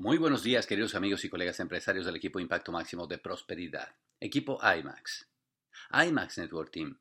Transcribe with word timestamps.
Muy 0.00 0.16
buenos 0.16 0.42
días, 0.42 0.66
queridos 0.66 0.94
amigos 0.94 1.26
y 1.26 1.28
colegas 1.28 1.60
empresarios 1.60 2.06
del 2.06 2.16
equipo 2.16 2.40
Impacto 2.40 2.72
Máximo 2.72 3.06
de 3.06 3.18
Prosperidad, 3.18 3.94
equipo 4.18 4.58
IMAX, 4.62 5.28
IMAX 5.92 6.38
Network 6.38 6.70
Team. 6.70 6.98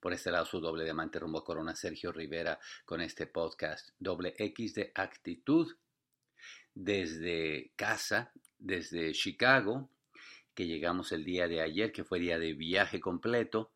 Por 0.00 0.12
este 0.12 0.32
lado, 0.32 0.44
su 0.44 0.58
doble 0.58 0.82
diamante 0.82 1.20
rumbo 1.20 1.38
a 1.38 1.44
Corona, 1.44 1.76
Sergio 1.76 2.10
Rivera, 2.10 2.58
con 2.84 3.00
este 3.00 3.28
podcast 3.28 3.90
doble 4.00 4.34
X 4.36 4.74
de 4.74 4.90
actitud 4.96 5.76
desde 6.74 7.70
casa, 7.76 8.32
desde 8.58 9.12
Chicago, 9.12 9.88
que 10.54 10.66
llegamos 10.66 11.12
el 11.12 11.24
día 11.24 11.48
de 11.48 11.60
ayer, 11.60 11.92
que 11.92 12.04
fue 12.04 12.20
día 12.20 12.38
de 12.38 12.54
viaje 12.54 13.00
completo. 13.00 13.72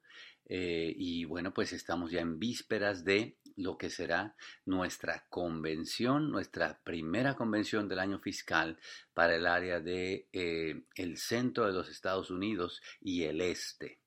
Eh, 0.46 0.94
y 0.96 1.24
bueno, 1.24 1.52
pues 1.52 1.72
estamos 1.72 2.10
ya 2.10 2.20
en 2.20 2.38
vísperas 2.38 3.04
de 3.04 3.36
lo 3.56 3.76
que 3.76 3.90
será 3.90 4.34
nuestra 4.64 5.26
convención, 5.28 6.30
nuestra 6.30 6.80
primera 6.84 7.34
convención 7.34 7.88
del 7.88 7.98
año 7.98 8.18
fiscal 8.20 8.78
para 9.12 9.34
el 9.36 9.46
área 9.46 9.80
de 9.80 10.28
eh, 10.32 10.84
el 10.94 11.18
centro 11.18 11.66
de 11.66 11.72
los 11.72 11.90
Estados 11.90 12.30
Unidos 12.30 12.80
y 13.00 13.24
el 13.24 13.40
este. 13.40 14.00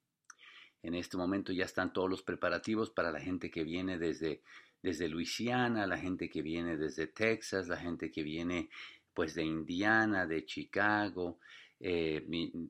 En 0.81 0.95
este 0.95 1.17
momento 1.17 1.51
ya 1.51 1.65
están 1.65 1.93
todos 1.93 2.09
los 2.09 2.23
preparativos 2.23 2.89
para 2.89 3.11
la 3.11 3.19
gente 3.19 3.51
que 3.51 3.63
viene 3.63 3.99
desde, 3.99 4.41
desde 4.81 5.09
Luisiana, 5.09 5.85
la 5.85 5.97
gente 5.97 6.29
que 6.29 6.41
viene 6.41 6.77
desde 6.77 7.07
Texas, 7.07 7.67
la 7.67 7.77
gente 7.77 8.09
que 8.09 8.23
viene 8.23 8.69
pues 9.13 9.35
de 9.35 9.43
Indiana, 9.43 10.25
de 10.25 10.45
Chicago, 10.45 11.39
eh, 11.81 12.25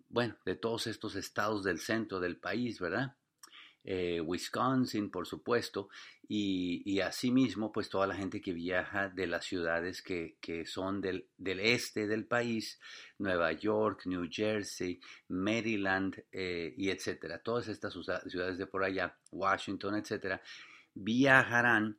bueno, 0.10 0.38
de 0.46 0.56
todos 0.56 0.88
estos 0.88 1.16
estados 1.16 1.64
del 1.64 1.80
centro 1.80 2.20
del 2.20 2.38
país, 2.38 2.80
¿verdad? 2.80 3.16
Eh, 3.84 4.22
Wisconsin, 4.22 5.10
por 5.10 5.26
supuesto, 5.26 5.90
y, 6.28 7.00
asimismo, 7.02 7.72
pues 7.74 7.90
toda 7.90 8.08
la 8.08 8.16
gente 8.16 8.40
que 8.40 8.54
viaja 8.54 9.10
de 9.10 9.28
las 9.28 9.44
ciudades 9.44 10.02
que, 10.02 10.38
son 10.66 11.02
del, 11.02 11.28
este 11.60 12.08
del 12.08 12.26
país, 12.26 12.80
Nueva 13.18 13.52
York, 13.52 14.04
New 14.06 14.30
Jersey, 14.32 15.02
Maryland, 15.28 16.24
eh, 16.32 16.74
y 16.78 16.90
etcétera, 16.90 17.40
todas 17.40 17.68
estas 17.68 17.94
ciudades 18.28 18.58
de 18.58 18.68
por 18.68 18.84
allá, 18.84 19.18
Washington, 19.32 19.96
etcétera, 19.96 20.42
viajarán. 20.94 21.98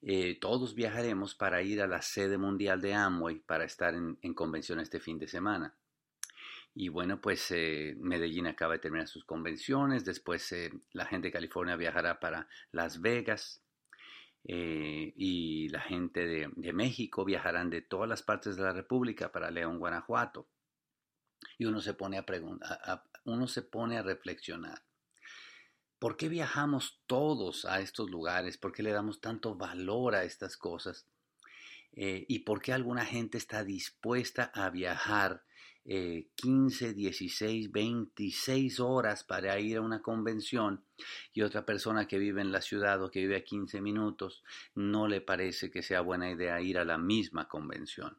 Eh, 0.00 0.38
todos 0.40 0.74
viajaremos 0.74 1.34
para 1.34 1.62
ir 1.62 1.82
a 1.82 1.86
la 1.86 2.00
sede 2.00 2.38
mundial 2.38 2.80
de 2.80 2.94
Amway 2.94 3.40
para 3.40 3.64
estar 3.64 3.94
en 3.94 4.34
convención 4.34 4.80
este 4.80 5.00
fin 5.00 5.18
de 5.18 5.26
semana. 5.26 5.74
Y 6.74 6.88
bueno, 6.88 7.20
pues 7.20 7.52
eh, 7.52 7.94
Medellín 7.98 8.48
acaba 8.48 8.72
de 8.74 8.80
terminar 8.80 9.06
sus 9.06 9.24
convenciones, 9.24 10.04
después 10.04 10.50
eh, 10.50 10.72
la 10.92 11.06
gente 11.06 11.28
de 11.28 11.32
California 11.32 11.76
viajará 11.76 12.18
para 12.18 12.48
Las 12.72 13.00
Vegas 13.00 13.62
eh, 14.42 15.12
y 15.16 15.68
la 15.68 15.80
gente 15.80 16.26
de, 16.26 16.72
México 16.72 17.24
viajarán 17.24 17.70
de 17.70 17.80
todas 17.80 18.08
las 18.08 18.24
partes 18.24 18.56
de 18.56 18.64
la 18.64 18.72
República 18.72 19.30
para 19.30 19.52
León, 19.52 19.78
Guanajuato. 19.78 20.48
Y 21.58 21.66
uno 21.66 21.80
se 21.80 21.94
pone 21.94 22.18
a, 22.18 22.24
a, 22.26 23.04
uno 23.24 23.46
se 23.46 23.62
pone 23.62 23.96
a 23.96 24.02
reflexionar. 24.02 24.82
¿Por 26.00 26.16
qué 26.16 26.28
viajamos 26.28 27.04
todos 27.06 27.66
a 27.66 27.80
estos 27.80 28.10
lugares? 28.10 28.58
¿Por 28.58 28.72
qué 28.72 28.82
le 28.82 28.90
damos 28.90 29.20
tanto 29.20 29.54
valor 29.54 30.16
a 30.16 30.24
estas 30.24 30.56
cosas? 30.56 31.06
¿Y 31.92 32.40
por 32.40 32.60
qué 32.60 32.72
alguna 32.72 33.04
gente 33.04 33.38
está 33.38 33.62
dispuesta 33.62 34.50
a 34.52 34.68
viajar? 34.70 35.44
Eh, 35.86 36.28
15, 36.36 36.94
16, 36.94 37.70
26 37.70 38.80
horas 38.80 39.22
para 39.22 39.58
ir 39.60 39.76
a 39.76 39.82
una 39.82 40.00
convención 40.00 40.82
y 41.34 41.42
otra 41.42 41.66
persona 41.66 42.08
que 42.08 42.18
vive 42.18 42.40
en 42.40 42.52
la 42.52 42.62
ciudad 42.62 43.02
o 43.02 43.10
que 43.10 43.20
vive 43.20 43.36
a 43.36 43.44
15 43.44 43.80
minutos 43.82 44.42
no 44.74 45.08
le 45.08 45.20
parece 45.20 45.70
que 45.70 45.82
sea 45.82 46.00
buena 46.00 46.30
idea 46.30 46.60
ir 46.60 46.78
a 46.78 46.84
la 46.84 46.96
misma 46.96 47.48
convención. 47.48 48.16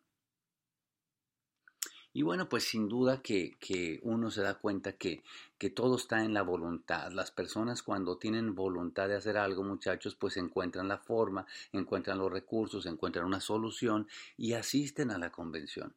Y 2.13 2.21
bueno, 2.21 2.47
pues 2.47 2.63
sin 2.63 2.87
duda 2.87 3.21
que, 3.21 3.57
que 3.59 3.99
uno 4.03 4.31
se 4.31 4.41
da 4.41 4.53
cuenta 4.53 4.93
que, 4.93 5.21
que, 5.57 5.69
todo 5.69 5.97
está 5.97 6.23
en 6.23 6.33
la 6.33 6.43
voluntad. 6.43 7.11
Las 7.11 7.29
personas 7.31 7.83
cuando 7.83 8.17
tienen 8.17 8.55
voluntad 8.55 9.09
de 9.09 9.15
hacer 9.15 9.35
algo, 9.35 9.63
muchachos, 9.63 10.15
pues 10.15 10.37
encuentran 10.37 10.87
la 10.87 10.97
forma, 10.97 11.45
encuentran 11.73 12.19
los 12.19 12.31
recursos, 12.31 12.85
encuentran 12.85 13.25
una 13.25 13.41
solución 13.41 14.07
y 14.37 14.53
asisten 14.53 15.11
a 15.11 15.17
la 15.17 15.29
convención. 15.29 15.93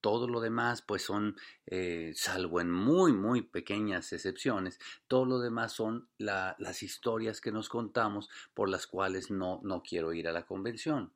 Todo 0.00 0.28
lo 0.28 0.40
demás, 0.40 0.82
pues 0.82 1.02
son, 1.02 1.36
eh, 1.66 2.12
salvo 2.14 2.60
en 2.60 2.70
muy, 2.70 3.12
muy 3.12 3.42
pequeñas 3.42 4.12
excepciones, 4.12 4.78
todo 5.06 5.24
lo 5.24 5.38
demás 5.40 5.72
son 5.72 6.08
la, 6.18 6.56
las 6.58 6.82
historias 6.82 7.40
que 7.40 7.52
nos 7.52 7.68
contamos 7.68 8.28
por 8.54 8.68
las 8.68 8.86
cuales 8.86 9.30
no, 9.30 9.60
no 9.64 9.82
quiero 9.82 10.12
ir 10.12 10.28
a 10.28 10.32
la 10.32 10.46
convención. 10.46 11.12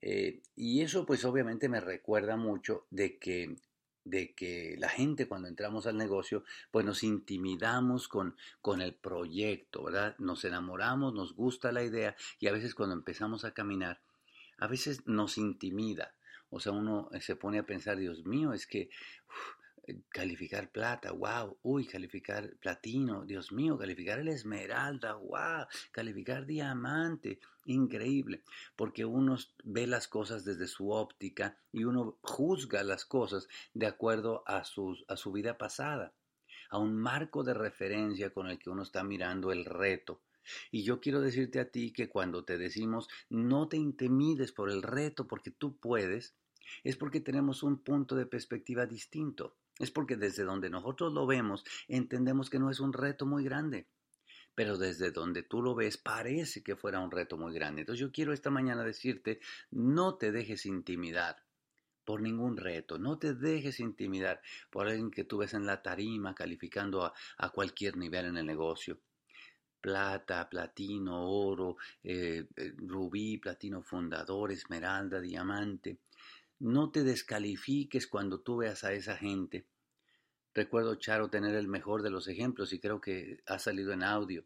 Eh, 0.00 0.42
y 0.56 0.80
eso 0.80 1.06
pues 1.06 1.24
obviamente 1.24 1.68
me 1.68 1.80
recuerda 1.80 2.36
mucho 2.36 2.86
de 2.90 3.18
que 3.18 3.56
de 4.04 4.34
que 4.34 4.76
la 4.78 4.88
gente 4.88 5.28
cuando 5.28 5.48
entramos 5.48 5.86
al 5.86 5.96
negocio, 5.96 6.44
pues 6.70 6.84
nos 6.84 7.04
intimidamos 7.04 8.08
con, 8.08 8.36
con 8.60 8.80
el 8.80 8.94
proyecto, 8.94 9.84
¿verdad? 9.84 10.16
Nos 10.18 10.44
enamoramos, 10.44 11.14
nos 11.14 11.34
gusta 11.34 11.72
la 11.72 11.84
idea 11.84 12.16
y 12.40 12.48
a 12.48 12.52
veces 12.52 12.74
cuando 12.74 12.94
empezamos 12.94 13.44
a 13.44 13.52
caminar, 13.52 14.00
a 14.58 14.66
veces 14.66 15.06
nos 15.06 15.38
intimida. 15.38 16.14
O 16.52 16.60
sea, 16.60 16.72
uno 16.72 17.08
eh, 17.12 17.20
se 17.20 17.34
pone 17.34 17.58
a 17.58 17.66
pensar, 17.66 17.96
Dios 17.96 18.26
mío, 18.26 18.52
es 18.52 18.66
que 18.66 18.90
eh, 19.86 20.02
calificar 20.10 20.70
plata, 20.70 21.10
wow, 21.10 21.56
uy, 21.62 21.86
calificar 21.86 22.54
platino, 22.60 23.24
Dios 23.24 23.52
mío, 23.52 23.78
calificar 23.78 24.18
el 24.18 24.28
esmeralda, 24.28 25.14
wow, 25.14 25.66
calificar 25.92 26.44
diamante, 26.44 27.40
increíble, 27.64 28.42
porque 28.76 29.06
uno 29.06 29.38
ve 29.64 29.86
las 29.86 30.08
cosas 30.08 30.44
desde 30.44 30.66
su 30.66 30.90
óptica 30.90 31.56
y 31.72 31.84
uno 31.84 32.18
juzga 32.20 32.82
las 32.84 33.06
cosas 33.06 33.48
de 33.72 33.86
acuerdo 33.86 34.44
a, 34.46 34.64
sus, 34.64 35.06
a 35.08 35.16
su 35.16 35.32
vida 35.32 35.56
pasada, 35.56 36.12
a 36.68 36.76
un 36.76 36.98
marco 36.98 37.44
de 37.44 37.54
referencia 37.54 38.28
con 38.28 38.48
el 38.48 38.58
que 38.58 38.68
uno 38.68 38.82
está 38.82 39.02
mirando 39.04 39.52
el 39.52 39.64
reto. 39.64 40.20
Y 40.70 40.84
yo 40.84 41.00
quiero 41.00 41.20
decirte 41.20 41.60
a 41.60 41.70
ti 41.70 41.92
que 41.92 42.08
cuando 42.08 42.44
te 42.44 42.58
decimos 42.58 43.08
no 43.28 43.68
te 43.68 43.76
intimides 43.76 44.52
por 44.52 44.70
el 44.70 44.82
reto 44.82 45.26
porque 45.26 45.50
tú 45.50 45.76
puedes, 45.78 46.34
es 46.84 46.96
porque 46.96 47.20
tenemos 47.20 47.62
un 47.62 47.78
punto 47.78 48.16
de 48.16 48.26
perspectiva 48.26 48.86
distinto. 48.86 49.56
Es 49.78 49.90
porque 49.90 50.16
desde 50.16 50.44
donde 50.44 50.70
nosotros 50.70 51.12
lo 51.12 51.26
vemos 51.26 51.64
entendemos 51.88 52.50
que 52.50 52.58
no 52.58 52.70
es 52.70 52.80
un 52.80 52.92
reto 52.92 53.26
muy 53.26 53.44
grande. 53.44 53.86
Pero 54.54 54.76
desde 54.76 55.10
donde 55.10 55.42
tú 55.42 55.62
lo 55.62 55.74
ves 55.74 55.96
parece 55.96 56.62
que 56.62 56.76
fuera 56.76 57.00
un 57.00 57.10
reto 57.10 57.38
muy 57.38 57.54
grande. 57.54 57.82
Entonces 57.82 58.00
yo 58.00 58.12
quiero 58.12 58.32
esta 58.32 58.50
mañana 58.50 58.84
decirte, 58.84 59.40
no 59.70 60.16
te 60.16 60.30
dejes 60.30 60.66
intimidar 60.66 61.42
por 62.04 62.20
ningún 62.20 62.56
reto, 62.56 62.98
no 62.98 63.18
te 63.18 63.32
dejes 63.32 63.80
intimidar 63.80 64.42
por 64.70 64.88
alguien 64.88 65.10
que 65.10 65.24
tú 65.24 65.38
ves 65.38 65.54
en 65.54 65.66
la 65.66 65.82
tarima 65.82 66.34
calificando 66.34 67.04
a, 67.04 67.14
a 67.38 67.50
cualquier 67.50 67.96
nivel 67.96 68.26
en 68.26 68.36
el 68.36 68.46
negocio 68.46 69.00
plata, 69.82 70.48
platino, 70.48 71.28
oro, 71.28 71.76
eh, 72.02 72.46
eh 72.56 72.72
rubí, 72.78 73.36
platino 73.36 73.82
fundador, 73.82 74.52
esmeralda, 74.52 75.20
diamante. 75.20 75.98
No 76.60 76.90
te 76.90 77.02
descalifiques 77.02 78.06
cuando 78.06 78.40
tú 78.40 78.58
veas 78.58 78.84
a 78.84 78.92
esa 78.92 79.16
gente. 79.16 79.66
Recuerdo, 80.54 80.94
Charo, 80.94 81.28
tener 81.28 81.54
el 81.56 81.68
mejor 81.68 82.02
de 82.02 82.10
los 82.10 82.28
ejemplos 82.28 82.72
y 82.72 82.78
creo 82.78 83.00
que 83.00 83.42
ha 83.46 83.58
salido 83.58 83.92
en 83.92 84.04
audio. 84.04 84.44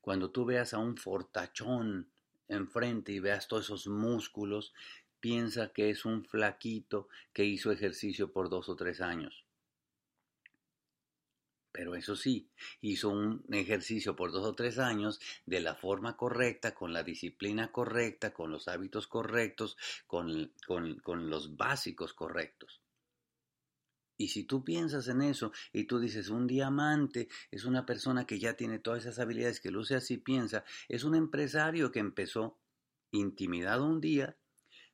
Cuando 0.00 0.30
tú 0.30 0.44
veas 0.44 0.72
a 0.74 0.78
un 0.78 0.96
fortachón 0.96 2.08
enfrente 2.48 3.12
y 3.12 3.20
veas 3.20 3.46
todos 3.46 3.66
esos 3.66 3.86
músculos, 3.86 4.72
piensa 5.20 5.68
que 5.68 5.90
es 5.90 6.04
un 6.04 6.24
flaquito 6.24 7.08
que 7.32 7.44
hizo 7.44 7.70
ejercicio 7.70 8.32
por 8.32 8.48
dos 8.48 8.68
o 8.68 8.76
tres 8.76 9.00
años. 9.00 9.44
Pero 11.72 11.94
eso 11.94 12.16
sí, 12.16 12.50
hizo 12.80 13.10
un 13.10 13.44
ejercicio 13.50 14.16
por 14.16 14.32
dos 14.32 14.44
o 14.44 14.54
tres 14.54 14.78
años 14.78 15.20
de 15.46 15.60
la 15.60 15.76
forma 15.76 16.16
correcta, 16.16 16.74
con 16.74 16.92
la 16.92 17.04
disciplina 17.04 17.70
correcta, 17.70 18.32
con 18.32 18.50
los 18.50 18.66
hábitos 18.66 19.06
correctos, 19.06 19.76
con, 20.06 20.52
con, 20.66 20.96
con, 20.96 21.30
los 21.30 21.56
básicos 21.56 22.12
correctos. 22.12 22.80
Y 24.16 24.28
si 24.28 24.44
tú 24.44 24.64
piensas 24.64 25.08
en 25.08 25.22
eso 25.22 25.52
y 25.72 25.84
tú 25.84 26.00
dices, 26.00 26.28
un 26.28 26.46
diamante 26.46 27.28
es 27.50 27.64
una 27.64 27.86
persona 27.86 28.26
que 28.26 28.38
ya 28.38 28.54
tiene 28.54 28.80
todas 28.80 29.02
esas 29.02 29.18
habilidades, 29.20 29.60
que 29.60 29.70
luce 29.70 29.94
así, 29.94 30.18
piensa, 30.18 30.64
es 30.88 31.04
un 31.04 31.14
empresario 31.14 31.92
que 31.92 32.00
empezó 32.00 32.58
intimidado 33.12 33.86
un 33.86 34.00
día, 34.00 34.36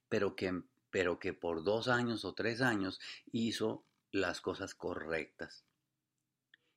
pero 0.08 0.37
que, 0.37 0.62
pero 0.90 1.19
que 1.19 1.32
por 1.32 1.64
dos 1.64 1.88
años 1.88 2.25
o 2.25 2.34
tres 2.34 2.61
años 2.61 3.00
hizo 3.32 3.84
las 4.12 4.40
cosas 4.40 4.75
correctas 4.75 5.64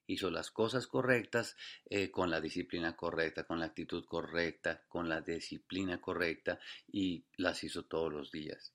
hizo 0.10 0.32
las 0.32 0.50
cosas 0.50 0.88
correctas 0.88 1.56
eh, 1.86 2.10
con 2.10 2.32
la 2.32 2.42
disciplina 2.42 2.96
correcta, 2.96 3.44
con 3.44 3.60
la 3.60 3.68
actitud 3.68 4.04
correcta, 4.06 4.84
con 4.88 5.08
la 5.08 5.22
disciplina 5.22 6.02
correcta 6.02 6.60
y 6.92 7.26
las 7.38 7.64
hizo 7.64 7.86
todos 7.86 8.12
los 8.12 8.32
días. 8.32 8.74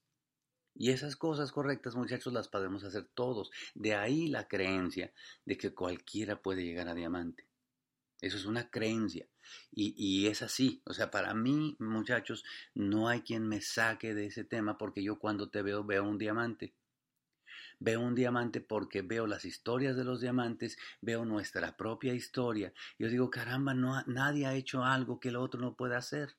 Y 0.76 0.90
esas 0.90 1.16
cosas 1.16 1.50
correctas, 1.50 1.96
muchachos, 1.96 2.32
las 2.32 2.48
podemos 2.48 2.84
hacer 2.84 3.08
todos. 3.14 3.50
De 3.74 3.94
ahí 3.94 4.28
la 4.28 4.46
creencia 4.46 5.12
de 5.44 5.56
que 5.56 5.74
cualquiera 5.74 6.40
puede 6.40 6.64
llegar 6.64 6.88
a 6.88 6.94
diamante. 6.94 7.46
Eso 8.20 8.36
es 8.36 8.44
una 8.44 8.70
creencia. 8.70 9.26
Y, 9.72 9.94
y, 9.96 10.28
es 10.28 10.42
así. 10.42 10.82
O 10.86 10.94
sea, 10.94 11.10
para 11.10 11.34
mí, 11.34 11.76
muchachos, 11.80 12.44
no 12.74 13.08
hay 13.08 13.22
quien 13.22 13.46
me 13.46 13.60
saque 13.60 14.14
de 14.14 14.26
ese 14.26 14.44
tema 14.44 14.78
porque 14.78 15.02
yo 15.02 15.18
cuando 15.18 15.48
te 15.48 15.62
veo 15.62 15.84
veo 15.84 16.04
un 16.04 16.18
diamante. 16.18 16.74
Veo 17.78 18.00
un 18.00 18.14
diamante 18.14 18.60
porque 18.60 19.02
veo 19.02 19.26
las 19.26 19.44
historias 19.44 19.96
de 19.96 20.04
los 20.04 20.20
diamantes, 20.20 20.78
veo 21.00 21.24
nuestra 21.24 21.76
propia 21.76 22.14
historia. 22.14 22.72
Yo 22.98 23.08
digo, 23.08 23.30
caramba, 23.30 23.74
no, 23.74 24.02
nadie 24.06 24.46
ha 24.46 24.54
hecho 24.54 24.84
algo 24.84 25.20
que 25.20 25.28
el 25.28 25.36
otro 25.36 25.60
no 25.60 25.74
pueda 25.76 25.98
hacer. 25.98 26.36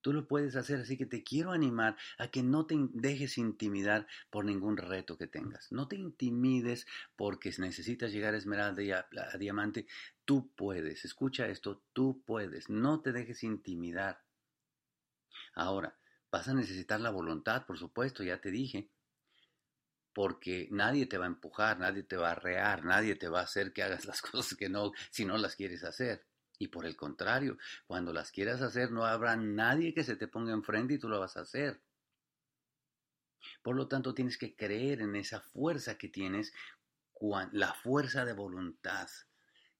Tú 0.00 0.12
lo 0.12 0.28
puedes 0.28 0.54
hacer, 0.54 0.80
así 0.80 0.96
que 0.96 1.06
te 1.06 1.24
quiero 1.24 1.50
animar 1.50 1.96
a 2.18 2.28
que 2.28 2.42
no 2.42 2.66
te 2.66 2.76
dejes 2.92 3.36
intimidar 3.36 4.06
por 4.30 4.44
ningún 4.44 4.76
reto 4.76 5.18
que 5.18 5.26
tengas. 5.26 5.72
No 5.72 5.88
te 5.88 5.96
intimides 5.96 6.86
porque 7.16 7.52
necesitas 7.58 8.12
llegar 8.12 8.34
a 8.34 8.38
esmeralda 8.38 8.82
y 8.82 8.92
a, 8.92 9.08
a 9.32 9.38
diamante. 9.38 9.86
Tú 10.24 10.52
puedes, 10.54 11.04
escucha 11.04 11.48
esto, 11.48 11.82
tú 11.92 12.22
puedes. 12.24 12.70
No 12.70 13.00
te 13.00 13.12
dejes 13.12 13.42
intimidar. 13.42 14.22
Ahora, 15.54 15.98
vas 16.30 16.46
a 16.48 16.54
necesitar 16.54 17.00
la 17.00 17.10
voluntad, 17.10 17.66
por 17.66 17.76
supuesto, 17.78 18.22
ya 18.22 18.40
te 18.40 18.50
dije 18.50 18.90
porque 20.18 20.66
nadie 20.72 21.06
te 21.06 21.16
va 21.16 21.26
a 21.26 21.28
empujar, 21.28 21.78
nadie 21.78 22.02
te 22.02 22.16
va 22.16 22.32
a 22.32 22.34
rear, 22.34 22.84
nadie 22.84 23.14
te 23.14 23.28
va 23.28 23.38
a 23.38 23.44
hacer 23.44 23.72
que 23.72 23.84
hagas 23.84 24.04
las 24.04 24.20
cosas 24.20 24.58
que 24.58 24.68
no, 24.68 24.90
si 25.12 25.24
no 25.24 25.38
las 25.38 25.54
quieres 25.54 25.84
hacer. 25.84 26.26
Y 26.58 26.66
por 26.66 26.86
el 26.86 26.96
contrario, 26.96 27.56
cuando 27.86 28.12
las 28.12 28.32
quieras 28.32 28.60
hacer, 28.60 28.90
no 28.90 29.04
habrá 29.04 29.36
nadie 29.36 29.94
que 29.94 30.02
se 30.02 30.16
te 30.16 30.26
ponga 30.26 30.52
enfrente 30.52 30.94
y 30.94 30.98
tú 30.98 31.08
lo 31.08 31.20
vas 31.20 31.36
a 31.36 31.42
hacer. 31.42 31.80
Por 33.62 33.76
lo 33.76 33.86
tanto, 33.86 34.12
tienes 34.12 34.36
que 34.38 34.56
creer 34.56 35.02
en 35.02 35.14
esa 35.14 35.40
fuerza 35.40 35.96
que 35.96 36.08
tienes, 36.08 36.52
la 37.52 37.74
fuerza 37.74 38.24
de 38.24 38.32
voluntad 38.32 39.08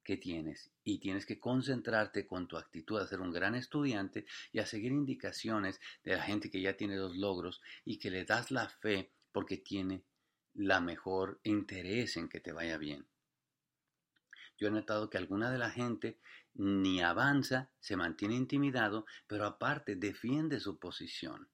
que 0.05 0.19
tienes. 0.19 0.71
Y 0.85 1.01
tienes 1.01 1.27
que 1.27 1.41
concentrarte 1.41 2.29
con 2.29 2.47
tu 2.47 2.57
actitud 2.57 3.01
a 3.01 3.09
ser 3.09 3.19
un 3.19 3.33
gran 3.33 3.57
estudiante 3.57 4.25
y 4.53 4.61
a 4.61 4.67
seguir 4.67 4.93
indicaciones 4.93 5.81
de 6.05 6.15
la 6.15 6.23
gente 6.23 6.49
que 6.49 6.63
ya 6.63 6.77
tiene 6.77 6.95
los 6.95 7.17
logros 7.17 7.61
y 7.85 7.99
que 7.99 8.13
le 8.13 8.25
das 8.25 8.53
la 8.53 8.69
fe 8.69 9.11
porque 9.33 9.57
tiene 9.57 10.05
la 10.59 10.81
mejor 10.81 11.41
interés 11.45 12.17
en 12.17 12.29
que 12.29 12.41
te 12.41 12.53
vaya 12.53 12.79
bien. 12.79 13.07
Yo 14.57 14.67
he 14.67 14.71
notado 14.73 15.09
que 15.09 15.17
alguna 15.17 15.53
de 15.53 15.59
la 15.59 15.71
gente 15.71 16.19
ni 16.55 17.01
avanza, 17.01 17.71
se 17.79 17.97
mantiene 17.97 18.35
intimidado, 18.35 19.07
pero 19.29 19.47
aparte 19.47 19.95
defiende 19.95 20.59
su 20.59 20.81
posición. 20.81 21.49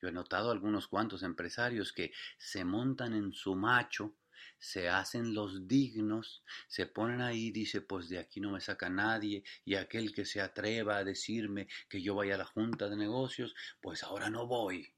Yo 0.00 0.08
he 0.08 0.12
notado 0.12 0.52
algunos 0.52 0.86
cuantos 0.86 1.24
empresarios 1.24 1.92
que 1.92 2.12
se 2.38 2.64
montan 2.64 3.12
en 3.12 3.32
su 3.32 3.56
macho, 3.56 4.14
se 4.56 4.88
hacen 4.88 5.34
los 5.34 5.66
dignos, 5.66 6.44
se 6.68 6.86
ponen 6.86 7.20
ahí 7.20 7.48
y 7.48 7.50
dice, 7.50 7.80
pues 7.80 8.08
de 8.08 8.20
aquí 8.20 8.38
no 8.40 8.52
me 8.52 8.60
saca 8.60 8.88
nadie, 8.88 9.42
y 9.64 9.74
aquel 9.74 10.14
que 10.14 10.24
se 10.24 10.40
atreva 10.40 10.98
a 10.98 11.04
decirme 11.04 11.66
que 11.88 12.00
yo 12.00 12.14
vaya 12.14 12.36
a 12.36 12.38
la 12.38 12.44
junta 12.44 12.88
de 12.88 12.96
negocios, 12.96 13.56
pues 13.80 14.04
ahora 14.04 14.30
no 14.30 14.46
voy 14.46 14.94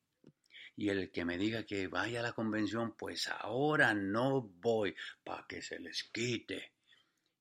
y 0.79 0.91
el 0.91 1.11
que 1.11 1.25
me 1.25 1.39
diga 1.39 1.65
que 1.65 1.89
vaya 1.89 2.21
a 2.21 2.23
la 2.23 2.35
convención, 2.35 2.95
pues 2.97 3.27
ahora 3.27 3.95
no 3.95 4.43
voy 4.43 4.95
para 5.25 5.45
que 5.49 5.61
se 5.61 5.81
les 5.81 6.05
quite. 6.05 6.73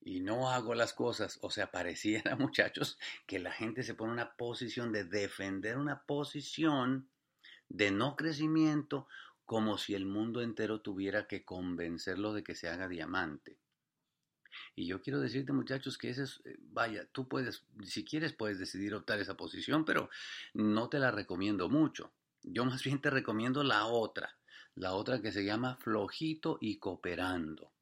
Y 0.02 0.22
no 0.22 0.50
hago 0.50 0.74
las 0.74 0.92
cosas, 0.94 1.38
o 1.44 1.52
sea, 1.52 1.70
pareciera, 1.72 2.36
muchachos, 2.36 2.98
que 3.28 3.38
la 3.38 3.52
gente 3.52 3.84
se 3.84 3.94
pone 3.94 4.10
en 4.10 4.14
una 4.14 4.36
posición 4.36 4.92
de 4.92 5.04
defender 5.04 5.78
una 5.78 6.02
posición 6.02 7.12
de 7.70 7.92
no 7.92 8.16
crecimiento, 8.16 9.08
como 9.46 9.78
si 9.78 9.94
el 9.94 10.08
mundo 10.08 10.42
entero 10.42 10.82
tuviera 10.82 11.28
que 11.28 11.46
convencerlo 11.46 12.34
de 12.34 12.44
que 12.44 12.56
se 12.56 12.70
haga 12.70 12.88
diamante. 12.88 13.60
Y 14.76 14.88
yo 14.88 15.04
quiero 15.04 15.20
decirte, 15.20 15.54
muchachos, 15.54 16.00
que 16.00 16.10
ese 16.10 16.24
es, 16.24 16.42
eh, 16.46 16.58
vaya, 16.60 17.06
tú 17.12 17.28
puedes, 17.28 17.64
si 17.84 18.04
quieres, 18.04 18.34
puedes 18.34 18.58
decidir 18.58 18.96
optar 18.96 19.20
esa 19.20 19.38
posición, 19.38 19.86
pero 19.86 20.10
no 20.56 20.90
te 20.90 20.98
la 20.98 21.12
recomiendo 21.12 21.70
mucho. 21.70 22.12
Yo 22.50 22.64
más 22.64 22.82
bien 22.82 23.02
te 23.02 23.10
recomiendo 23.10 23.62
la 23.62 23.88
otra, 23.88 24.38
la 24.76 24.94
otra 24.94 25.22
que 25.22 25.34
se 25.34 25.44
llama 25.44 25.76
flojito 25.76 26.58
y 26.62 26.78
cooperando. 26.78 27.74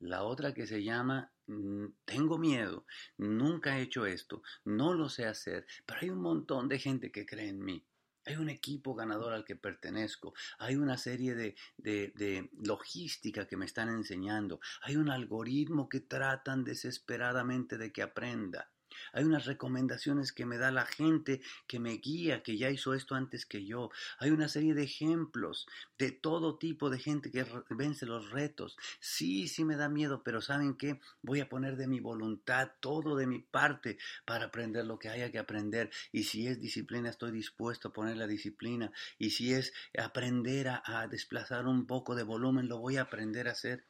La 0.00 0.22
otra 0.22 0.54
que 0.54 0.66
se 0.66 0.82
llama 0.82 1.30
mm, 1.46 1.86
tengo 2.06 2.38
miedo, 2.38 2.86
nunca 3.18 3.78
he 3.78 3.82
hecho 3.82 4.06
esto, 4.06 4.42
no 4.64 4.94
lo 4.94 5.10
sé 5.10 5.26
hacer, 5.26 5.66
pero 5.84 6.00
hay 6.00 6.10
un 6.10 6.22
montón 6.22 6.68
de 6.68 6.78
gente 6.78 7.12
que 7.12 7.26
cree 7.26 7.48
en 7.48 7.62
mí. 7.62 7.84
Hay 8.24 8.36
un 8.36 8.48
equipo 8.48 8.94
ganador 8.94 9.32
al 9.32 9.44
que 9.44 9.56
pertenezco. 9.56 10.34
Hay 10.58 10.76
una 10.76 10.98
serie 10.98 11.34
de, 11.34 11.56
de, 11.78 12.12
de, 12.14 12.50
logística 12.62 13.46
que 13.46 13.56
me 13.56 13.64
están 13.64 13.88
enseñando. 13.88 14.60
Hay 14.82 14.96
un 14.96 15.08
algoritmo 15.10 15.88
que 15.88 16.00
tratan 16.00 16.62
desesperadamente 16.62 17.78
de 17.78 17.90
que 17.90 18.02
aprenda. 18.02 18.70
Hay 19.12 19.24
unas 19.24 19.46
recomendaciones 19.46 20.32
que 20.32 20.46
me 20.46 20.58
da 20.58 20.70
la 20.70 20.86
gente 20.86 21.40
que 21.66 21.78
me 21.78 21.92
guía, 21.98 22.42
que 22.42 22.56
ya 22.56 22.70
hizo 22.70 22.94
esto 22.94 23.14
antes 23.14 23.46
que 23.46 23.64
yo. 23.64 23.90
Hay 24.18 24.30
una 24.30 24.48
serie 24.48 24.74
de 24.74 24.84
ejemplos 24.84 25.66
de 25.98 26.12
todo 26.12 26.58
tipo 26.58 26.90
de 26.90 26.98
gente 26.98 27.30
que 27.30 27.46
vence 27.70 28.06
los 28.06 28.30
retos. 28.30 28.76
Sí, 29.00 29.48
sí 29.48 29.64
me 29.64 29.76
da 29.76 29.88
miedo, 29.88 30.22
pero 30.22 30.40
¿saben 30.40 30.74
qué? 30.74 31.00
Voy 31.22 31.40
a 31.40 31.48
poner 31.48 31.76
de 31.76 31.86
mi 31.86 32.00
voluntad, 32.00 32.72
todo 32.80 33.16
de 33.16 33.26
mi 33.26 33.40
parte 33.40 33.98
para 34.24 34.46
aprender 34.46 34.86
lo 34.86 34.98
que 34.98 35.08
haya 35.08 35.30
que 35.30 35.38
aprender. 35.38 35.90
Y 36.12 36.24
si 36.24 36.46
es 36.46 36.60
disciplina, 36.60 37.10
estoy 37.10 37.32
dispuesto 37.32 37.88
a 37.88 37.92
poner 37.92 38.16
la 38.16 38.26
disciplina. 38.26 38.92
Y 39.18 39.30
si 39.30 39.52
es 39.52 39.72
aprender 39.96 40.68
a, 40.68 40.82
a 40.84 41.08
desplazar 41.08 41.66
un 41.66 41.86
poco 41.86 42.14
de 42.14 42.22
volumen, 42.22 42.68
lo 42.68 42.78
voy 42.78 42.96
a 42.96 43.02
aprender 43.02 43.48
a 43.48 43.52
hacer. 43.52 43.84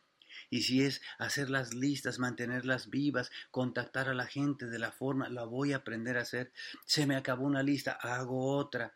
Y 0.50 0.62
si 0.62 0.82
es 0.82 1.00
hacer 1.18 1.50
las 1.50 1.74
listas, 1.74 2.18
mantenerlas 2.18 2.90
vivas, 2.90 3.30
contactar 3.50 4.08
a 4.08 4.14
la 4.14 4.26
gente 4.26 4.66
de 4.66 4.78
la 4.78 4.92
forma, 4.92 5.28
la 5.28 5.44
voy 5.44 5.72
a 5.72 5.78
aprender 5.78 6.16
a 6.18 6.22
hacer. 6.22 6.52
Se 6.84 7.06
me 7.06 7.16
acabó 7.16 7.44
una 7.44 7.62
lista, 7.62 7.92
hago 7.92 8.56
otra. 8.56 8.94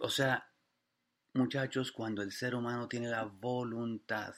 o 0.00 0.08
sea, 0.08 0.48
muchachos, 1.34 1.92
cuando 1.92 2.22
el 2.22 2.32
ser 2.32 2.54
humano 2.54 2.88
tiene 2.88 3.08
la 3.08 3.24
voluntad 3.24 4.34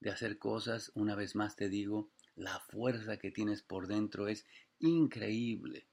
de 0.00 0.10
hacer 0.10 0.38
cosas, 0.38 0.90
una 0.94 1.14
vez 1.14 1.36
más 1.36 1.56
te 1.56 1.68
digo, 1.68 2.10
la 2.36 2.58
fuerza 2.60 3.18
que 3.18 3.30
tienes 3.30 3.62
por 3.62 3.86
dentro 3.86 4.28
es 4.28 4.46
increíble. 4.78 5.86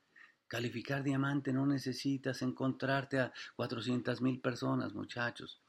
Calificar 0.47 1.03
diamante 1.03 1.51
no 1.51 1.65
necesitas 1.65 2.41
encontrarte 2.41 3.19
a 3.19 3.33
400 3.57 4.21
mil 4.21 4.39
personas, 4.39 4.94
muchachos 4.94 5.62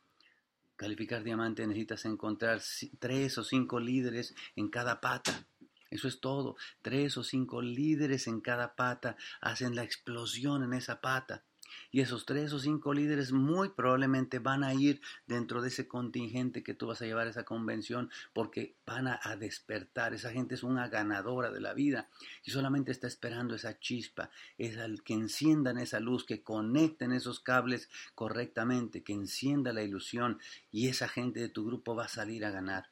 calificar 0.79 1.25
diamante 1.25 1.67
necesitas 1.67 2.07
encontrar 2.07 2.63
tres 2.99 3.37
o 3.37 3.45
cinco 3.45 3.81
líderes 3.81 4.35
en 4.57 4.71
cada 4.71 5.01
pata. 5.01 5.45
Eso 5.91 6.07
es 6.07 6.21
todo. 6.21 6.57
Tres 6.83 7.19
o 7.19 7.25
cinco 7.25 7.61
líderes 7.61 8.29
en 8.29 8.41
cada 8.41 8.77
pata 8.77 9.17
hacen 9.41 9.75
la 9.75 9.83
explosión 9.83 10.63
en 10.63 10.73
esa 10.73 11.01
pata. 11.01 11.45
Y 11.91 12.01
esos 12.01 12.27
tres 12.27 12.53
o 12.53 12.59
cinco 12.59 12.95
líderes 12.95 13.33
muy 13.33 13.71
probablemente 13.71 14.39
van 14.39 14.65
a 14.65 14.75
ir 14.75 15.01
dentro 15.27 15.63
de 15.63 15.69
ese 15.69 15.89
contingente 15.89 16.63
que 16.63 16.75
tú 16.75 16.87
vas 16.87 17.03
a 17.03 17.07
llevar 17.07 17.27
a 17.27 17.31
esa 17.31 17.45
convención 17.45 18.11
porque 18.33 18.77
van 18.87 19.09
a, 19.09 19.19
despertar. 19.39 20.15
Esa 20.15 20.31
gente 20.31 20.55
es 20.55 20.63
una 20.63 20.89
ganadora 20.89 21.51
de 21.51 21.61
la 21.61 21.75
vida 21.75 22.09
y 22.45 22.51
solamente 22.51 22.93
está 22.93 23.07
esperando 23.07 23.55
esa 23.55 23.79
chispa, 23.79 24.31
es 24.57 24.79
al 24.79 25.03
que 25.03 25.15
enciendan 25.15 25.79
esa 25.79 26.01
luz, 26.01 26.25
que 26.25 26.43
conecten 26.43 27.13
esos 27.13 27.41
cables 27.41 27.89
correctamente, 28.15 29.03
que 29.03 29.13
encienda 29.13 29.73
la 29.73 29.83
ilusión 29.83 30.39
y 30.71 30.89
esa 30.89 31.09
gente 31.09 31.41
de 31.41 31.49
tu 31.49 31.65
grupo 31.67 31.95
va 31.95 32.05
a 32.05 32.09
salir 32.09 32.45
a 32.45 32.51
ganar. 32.51 32.91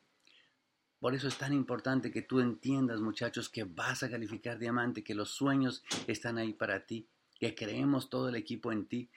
Por 0.99 1.14
eso 1.14 1.28
es 1.28 1.37
tan 1.37 1.52
importante 1.52 2.11
que 2.11 2.23
tú 2.23 2.40
entiendas, 2.40 3.00
muchachos, 3.00 3.49
que 3.49 3.64
vas 3.64 4.02
a 4.02 4.11
calificar 4.11 4.59
diamante, 4.59 5.04
que 5.04 5.14
los 5.14 5.30
sueños 5.30 5.85
están 6.06 6.38
ahí 6.38 6.52
para 6.52 6.87
ti 6.87 7.06
que 7.38 7.55
creemos 7.55 8.11
todo 8.11 8.28
el 8.28 8.37
equipo 8.37 8.73
en 8.73 8.87
ti, 8.87 9.11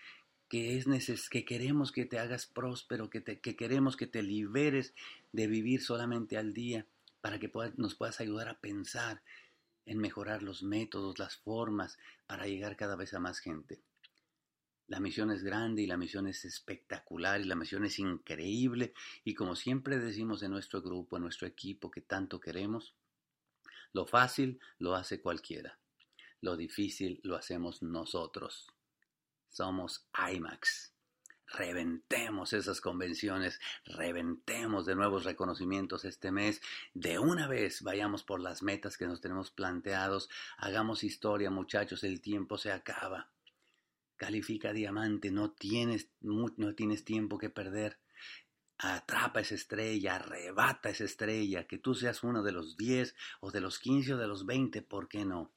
que, 0.48 0.78
es 0.78 0.88
neces 0.88 1.30
que 1.30 1.46
queremos 1.46 1.92
que 1.92 2.06
te 2.06 2.20
hagas 2.20 2.46
próspero, 2.46 3.10
que, 3.10 3.22
te, 3.22 3.40
que 3.40 3.56
queremos 3.56 3.96
que 3.96 4.08
te 4.08 4.24
liberes 4.24 4.94
de 5.32 5.48
vivir 5.48 5.82
solamente 5.82 6.38
al 6.38 6.54
día, 6.54 6.86
para 7.22 7.40
que 7.40 7.52
nos 7.76 7.96
puedas 7.96 8.22
ayudar 8.22 8.48
a 8.48 8.60
pensar 8.60 9.22
en 9.86 9.98
mejorar 9.98 10.44
los 10.44 10.64
métodos, 10.64 11.20
las 11.20 11.38
formas, 11.38 11.98
para 12.28 12.46
llegar 12.46 12.78
cada 12.78 12.96
vez 12.96 13.14
a 13.14 13.20
más 13.20 13.40
gente. 13.40 13.82
La 14.88 15.00
misión 15.00 15.30
es 15.30 15.44
grande 15.44 15.84
y 15.84 15.88
la 15.88 15.98
misión 15.98 16.28
es 16.28 16.46
espectacular 16.46 17.40
y 17.40 17.44
la 17.44 17.56
misión 17.56 17.86
es 17.86 18.00
increíble 18.00 18.94
y 19.24 19.36
como 19.36 19.56
siempre 19.56 20.00
decimos 20.00 20.42
en 20.42 20.52
nuestro 20.52 20.82
grupo, 20.82 21.18
en 21.18 21.24
nuestro 21.24 21.48
equipo 21.48 21.92
que 21.92 22.02
tanto 22.02 22.40
queremos, 22.40 22.96
lo 23.94 24.08
fácil 24.08 24.60
lo 24.80 24.96
hace 24.96 25.22
cualquiera. 25.22 25.78
Lo 26.42 26.56
difícil 26.56 27.20
lo 27.24 27.36
hacemos 27.36 27.82
nosotros. 27.82 28.68
Somos 29.50 30.08
IMAX. 30.34 30.94
Reventemos 31.52 32.54
esas 32.54 32.80
convenciones, 32.80 33.60
reventemos 33.84 34.86
de 34.86 34.96
nuevos 34.96 35.24
reconocimientos 35.24 36.06
este 36.06 36.32
mes. 36.32 36.62
De 36.94 37.18
una 37.18 37.48
vez 37.48 37.82
vayamos 37.82 38.24
por 38.24 38.40
las 38.40 38.62
metas 38.62 38.98
que 38.98 39.08
nos 39.08 39.20
tenemos 39.20 39.50
planteados. 39.50 40.30
Hagamos 40.58 41.04
historia, 41.04 41.50
muchachos, 41.50 42.04
el 42.04 42.22
tiempo 42.22 42.58
se 42.58 42.72
acaba. 42.72 43.32
Califica 44.16 44.74
diamante, 44.74 45.32
no 45.32 45.52
tienes, 45.52 46.10
no 46.22 46.76
tienes 46.76 47.04
tiempo 47.04 47.38
que 47.38 47.50
perder. 47.50 48.00
atrapa 48.78 49.42
esa 49.42 49.56
estrella, 49.56 50.16
arrebata 50.16 50.90
esa 50.90 51.04
estrella, 51.04 51.68
que 51.68 51.80
tú 51.80 51.96
seas 51.96 52.24
uno 52.24 52.44
de 52.44 52.54
los 52.54 52.78
10 52.78 53.14
o 53.42 53.52
de 53.52 53.60
los 53.60 53.80
15 53.80 54.14
o 54.14 54.18
de 54.18 54.28
los 54.28 54.46
20, 54.46 54.82
¿por 54.84 55.10
qué 55.10 55.26
no? 55.26 55.52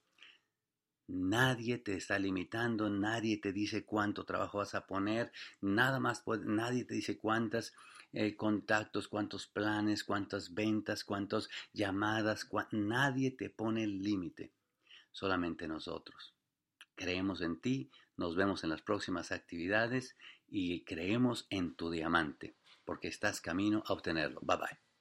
Nadie 1.06 1.78
te 1.78 1.94
está 1.94 2.18
limitando, 2.18 2.88
nadie 2.88 3.38
te 3.38 3.52
dice 3.52 3.84
cuánto 3.84 4.24
trabajo 4.24 4.58
vas 4.58 4.74
a 4.74 4.86
poner, 4.86 5.32
nada 5.60 6.00
más, 6.00 6.24
nadie 6.44 6.84
te 6.84 6.94
dice 6.94 7.18
cuántos 7.18 7.74
eh, 8.12 8.36
contactos, 8.36 9.08
cuántos 9.08 9.46
planes, 9.46 10.04
cuántas 10.04 10.54
ventas, 10.54 11.04
cuántas 11.04 11.48
llamadas, 11.72 12.48
nadie 12.70 13.30
te 13.30 13.50
pone 13.50 13.84
el 13.84 14.02
límite, 14.02 14.52
solamente 15.10 15.68
nosotros. 15.68 16.34
Creemos 16.94 17.40
en 17.40 17.60
ti, 17.60 17.90
nos 18.16 18.36
vemos 18.36 18.64
en 18.64 18.70
las 18.70 18.82
próximas 18.82 19.32
actividades 19.32 20.16
y 20.46 20.84
creemos 20.84 21.46
en 21.50 21.74
tu 21.74 21.90
diamante 21.90 22.56
porque 22.84 23.08
estás 23.08 23.40
camino 23.40 23.82
a 23.86 23.92
obtenerlo. 23.92 24.40
Bye 24.42 24.56
bye. 24.56 24.91